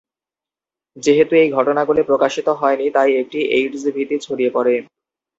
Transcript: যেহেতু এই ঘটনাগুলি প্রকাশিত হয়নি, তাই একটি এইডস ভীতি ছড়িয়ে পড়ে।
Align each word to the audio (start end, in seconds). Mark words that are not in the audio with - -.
যেহেতু 0.97 1.33
এই 1.35 1.49
ঘটনাগুলি 1.51 2.01
প্রকাশিত 2.03 2.47
হয়নি, 2.59 2.85
তাই 2.95 3.09
একটি 3.21 3.39
এইডস 3.57 3.83
ভীতি 3.95 4.15
ছড়িয়ে 4.19 4.51
পড়ে। 4.53 4.75